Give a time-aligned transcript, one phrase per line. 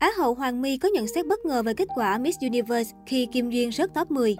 [0.00, 3.26] Á hậu Hoàng My có nhận xét bất ngờ về kết quả Miss Universe khi
[3.32, 4.36] Kim Duyên rớt top 10.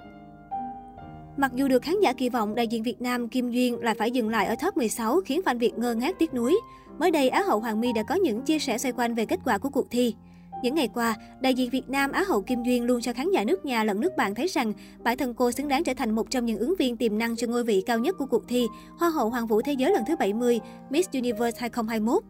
[1.37, 4.11] Mặc dù được khán giả kỳ vọng, đại diện Việt Nam Kim Duyên lại phải
[4.11, 6.61] dừng lại ở top 16 khiến fan Việt ngơ ngác tiếc nuối.
[6.99, 9.41] Mới đây, Á hậu Hoàng My đã có những chia sẻ xoay quanh về kết
[9.45, 10.15] quả của cuộc thi.
[10.63, 13.45] Những ngày qua, đại diện Việt Nam Á hậu Kim Duyên luôn cho khán giả
[13.45, 14.73] nước nhà lẫn nước bạn thấy rằng
[15.03, 17.47] bản thân cô xứng đáng trở thành một trong những ứng viên tiềm năng cho
[17.47, 18.67] ngôi vị cao nhất của cuộc thi
[18.99, 22.23] Hoa hậu Hoàng vũ Thế giới lần thứ 70 Miss Universe 2021.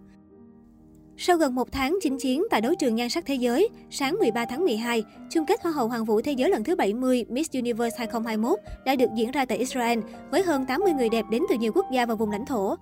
[1.22, 4.44] Sau gần một tháng chinh chiến tại đấu trường nhan sắc thế giới, sáng 13
[4.44, 7.96] tháng 12, chung kết Hoa hậu Hoàng vũ Thế giới lần thứ 70 Miss Universe
[7.98, 9.98] 2021 đã được diễn ra tại Israel
[10.30, 12.74] với hơn 80 người đẹp đến từ nhiều quốc gia và vùng lãnh thổ.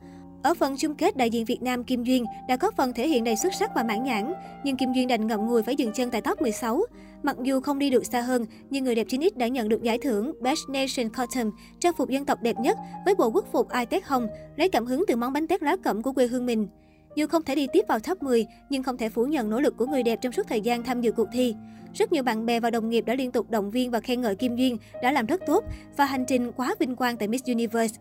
[0.42, 3.24] Ở phần chung kết, đại diện Việt Nam Kim Duyên đã có phần thể hiện
[3.24, 4.33] đầy xuất sắc và mãn nhãn,
[4.64, 6.83] nhưng Kim Duyên đành ngậm ngùi phải dừng chân tại top 16.
[7.23, 9.98] Mặc dù không đi được xa hơn, nhưng người đẹp 9X đã nhận được giải
[9.98, 11.50] thưởng Best Nation Cotton,
[11.80, 14.86] trang phục dân tộc đẹp nhất với bộ quốc phục ai tết hồng, lấy cảm
[14.86, 16.69] hứng từ món bánh tét lá cẩm của quê hương mình.
[17.18, 19.77] Dù không thể đi tiếp vào top 10, nhưng không thể phủ nhận nỗ lực
[19.77, 21.54] của người đẹp trong suốt thời gian tham dự cuộc thi.
[21.94, 24.34] Rất nhiều bạn bè và đồng nghiệp đã liên tục động viên và khen ngợi
[24.34, 25.64] Kim Duyên đã làm rất tốt
[25.97, 28.00] và hành trình quá vinh quang tại Miss Universe.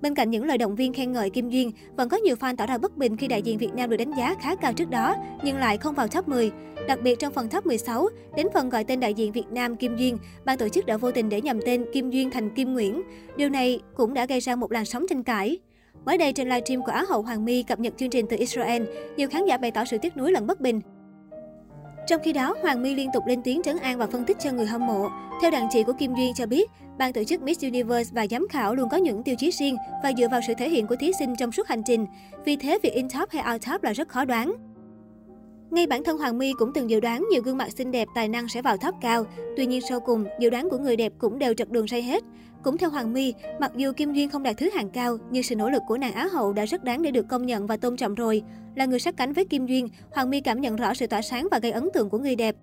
[0.00, 2.66] Bên cạnh những lời động viên khen ngợi Kim Duyên, vẫn có nhiều fan tỏ
[2.66, 5.16] ra bất bình khi đại diện Việt Nam được đánh giá khá cao trước đó,
[5.44, 6.50] nhưng lại không vào top 10.
[6.88, 9.96] Đặc biệt trong phần top 16, đến phần gọi tên đại diện Việt Nam Kim
[9.96, 13.02] Duyên, ban tổ chức đã vô tình để nhầm tên Kim Duyên thành Kim Nguyễn.
[13.36, 15.58] Điều này cũng đã gây ra một làn sóng tranh cãi.
[16.06, 18.82] Mới đây trên livestream của Á hậu Hoàng My cập nhật chương trình từ Israel,
[19.16, 20.80] nhiều khán giả bày tỏ sự tiếc nuối lẫn bất bình.
[22.06, 24.52] Trong khi đó, Hoàng My liên tục lên tiếng trấn an và phân tích cho
[24.52, 25.08] người hâm mộ.
[25.42, 28.46] Theo đàn chị của Kim Duyên cho biết, ban tổ chức Miss Universe và giám
[28.50, 31.12] khảo luôn có những tiêu chí riêng và dựa vào sự thể hiện của thí
[31.18, 32.06] sinh trong suốt hành trình.
[32.44, 34.52] Vì thế, việc in top hay out top là rất khó đoán.
[35.70, 38.28] Ngay bản thân Hoàng My cũng từng dự đoán nhiều gương mặt xinh đẹp tài
[38.28, 39.24] năng sẽ vào top cao.
[39.56, 42.24] Tuy nhiên sau cùng, dự đoán của người đẹp cũng đều trật đường say hết.
[42.62, 45.56] Cũng theo Hoàng My, mặc dù Kim Duyên không đạt thứ hạng cao, nhưng sự
[45.56, 47.96] nỗ lực của nàng Á hậu đã rất đáng để được công nhận và tôn
[47.96, 48.42] trọng rồi.
[48.74, 51.48] Là người sát cánh với Kim Duyên, Hoàng My cảm nhận rõ sự tỏa sáng
[51.50, 52.56] và gây ấn tượng của người đẹp.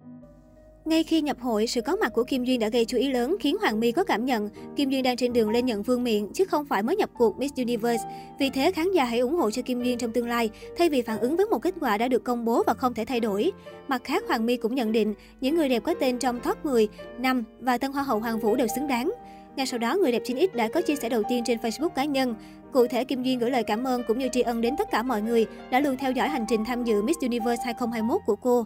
[0.86, 3.36] Ngay khi nhập hội, sự có mặt của Kim Duyên đã gây chú ý lớn
[3.40, 6.28] khiến Hoàng My có cảm nhận Kim Duyên đang trên đường lên nhận vương miện
[6.34, 8.04] chứ không phải mới nhập cuộc Miss Universe.
[8.40, 11.02] Vì thế khán giả hãy ủng hộ cho Kim Duyên trong tương lai thay vì
[11.02, 13.52] phản ứng với một kết quả đã được công bố và không thể thay đổi.
[13.88, 16.88] Mặt khác, Hoàng My cũng nhận định những người đẹp có tên trong top 10,
[17.18, 19.12] 5 và Tân Hoa hậu Hoàng Vũ đều xứng đáng.
[19.56, 22.06] Ngay sau đó, người đẹp 9X đã có chia sẻ đầu tiên trên Facebook cá
[22.06, 22.36] nhân.
[22.74, 25.04] Cụ thể, Kim Duyên gửi lời cảm ơn cũng như tri ân đến tất cả
[25.04, 28.66] mọi người đã luôn theo dõi hành trình tham dự Miss Universe 2021 của cô.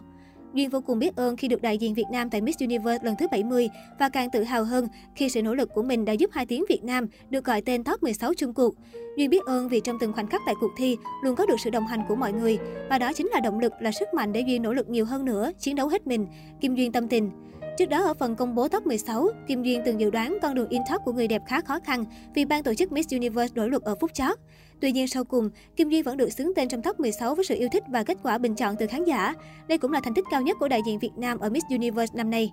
[0.54, 3.14] Duyên vô cùng biết ơn khi được đại diện Việt Nam tại Miss Universe lần
[3.18, 6.30] thứ 70 và càng tự hào hơn khi sự nỗ lực của mình đã giúp
[6.32, 8.74] hai tiếng Việt Nam được gọi tên top 16 chung cuộc.
[9.16, 11.70] Duyên biết ơn vì trong từng khoảnh khắc tại cuộc thi luôn có được sự
[11.70, 12.58] đồng hành của mọi người
[12.90, 15.24] và đó chính là động lực là sức mạnh để Duyên nỗ lực nhiều hơn
[15.24, 16.26] nữa, chiến đấu hết mình.
[16.60, 17.30] Kim Duyên tâm tình.
[17.78, 20.68] Trước đó ở phần công bố top 16, Kim Duyên từng dự đoán con đường
[20.68, 23.68] in top của người đẹp khá khó khăn vì ban tổ chức Miss Universe đổi
[23.68, 24.38] luật ở phút chót.
[24.80, 27.54] Tuy nhiên sau cùng, Kim Duyên vẫn được xứng tên trong top 16 với sự
[27.54, 29.34] yêu thích và kết quả bình chọn từ khán giả.
[29.68, 32.14] Đây cũng là thành tích cao nhất của đại diện Việt Nam ở Miss Universe
[32.16, 32.50] năm nay.